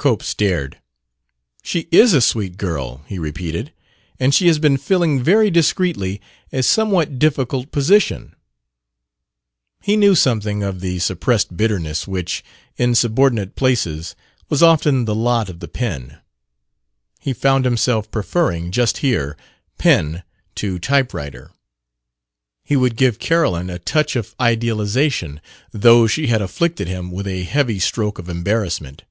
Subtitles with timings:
[0.00, 0.78] Cope stared.
[1.64, 3.72] "She is a sweet girl," he repeated;
[4.20, 6.20] "and she has been filling very discreetly
[6.52, 8.36] a somewhat difficult position"
[9.82, 12.44] He knew something of the suppressed bitterness which,
[12.76, 14.14] in subordinate places,
[14.48, 16.18] was often the lot of the pen.
[17.18, 19.36] He found himself preferring, just here,
[19.78, 20.22] "pen"
[20.54, 21.50] to "typewriter":
[22.62, 25.40] he would give Carolyn a touch of idealization
[25.72, 29.02] though she had afflicted him with a heavy stroke of embarrassment.